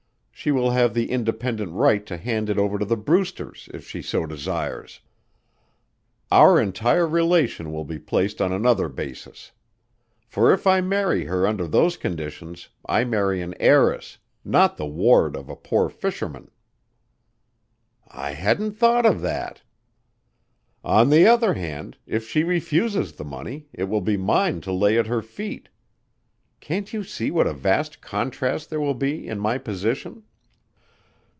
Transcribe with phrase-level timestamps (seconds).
[0.41, 4.01] She will have the independent right to hand it over to the Brewsters if she
[4.01, 4.99] so desires.
[6.31, 9.51] Our entire relation will be placed on another basis;
[10.25, 15.35] for if I marry her under those conditions I marry an heiress, not the ward
[15.35, 16.49] of a poor fisherman."
[18.07, 19.61] "I hadn't thought of that."
[20.83, 24.97] "On the other hand, if she refuses the money, it will be mine to lay
[24.97, 25.69] at her feet.
[26.59, 30.23] Can't you see what a vast contrast there will be in my position?"